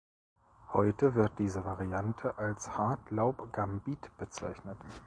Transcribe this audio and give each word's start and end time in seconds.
Heute 0.73 1.13
wird 1.13 1.37
diese 1.37 1.63
Variante 1.63 2.35
als 2.39 2.75
Hartlaub-Gambit 2.75 4.09
bezeichnet. 4.17 4.79